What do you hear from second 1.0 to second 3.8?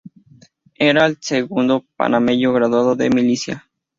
el segundo panameño graduado de milicia.